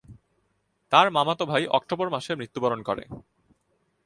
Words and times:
তার 0.91 1.07
মামাতো 1.11 1.43
ভাই 1.45 1.63
অক্টোবর 1.67 2.07
মাসে 2.09 2.31
মৃত্যুবরণ 2.35 2.79
করে। 2.83 3.03